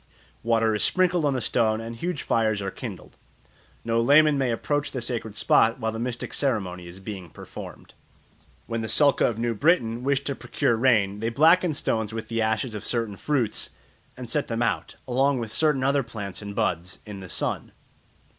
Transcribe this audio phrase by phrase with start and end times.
[0.41, 3.17] Water is sprinkled on the stone and huge fires are kindled.
[3.85, 7.93] No layman may approach the sacred spot while the mystic ceremony is being performed.
[8.65, 12.41] When the Sulka of New Britain wish to procure rain they blacken stones with the
[12.41, 13.69] ashes of certain fruits
[14.17, 17.71] and set them out, along with certain other plants and buds, in the sun.